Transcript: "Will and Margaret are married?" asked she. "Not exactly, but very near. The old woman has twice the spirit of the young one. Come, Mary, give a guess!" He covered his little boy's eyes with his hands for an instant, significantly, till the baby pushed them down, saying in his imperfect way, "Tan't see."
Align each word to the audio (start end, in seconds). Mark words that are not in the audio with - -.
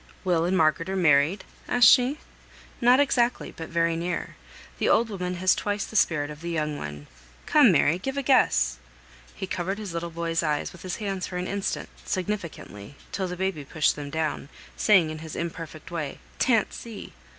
"Will 0.23 0.45
and 0.45 0.57
Margaret 0.57 0.89
are 0.89 0.95
married?" 0.95 1.43
asked 1.67 1.87
she. 1.87 2.17
"Not 2.81 2.99
exactly, 2.99 3.51
but 3.55 3.69
very 3.69 3.95
near. 3.95 4.35
The 4.79 4.89
old 4.89 5.09
woman 5.11 5.35
has 5.35 5.53
twice 5.53 5.85
the 5.85 5.95
spirit 5.95 6.31
of 6.31 6.41
the 6.41 6.49
young 6.49 6.79
one. 6.79 7.05
Come, 7.45 7.71
Mary, 7.71 7.99
give 7.99 8.17
a 8.17 8.23
guess!" 8.23 8.79
He 9.35 9.45
covered 9.45 9.77
his 9.77 9.93
little 9.93 10.09
boy's 10.09 10.41
eyes 10.41 10.71
with 10.71 10.81
his 10.81 10.95
hands 10.95 11.27
for 11.27 11.37
an 11.37 11.45
instant, 11.45 11.87
significantly, 12.03 12.95
till 13.11 13.27
the 13.27 13.37
baby 13.37 13.63
pushed 13.63 13.95
them 13.95 14.09
down, 14.09 14.49
saying 14.75 15.11
in 15.11 15.19
his 15.19 15.35
imperfect 15.35 15.91
way, 15.91 16.17
"Tan't 16.39 16.73
see." 16.73 17.13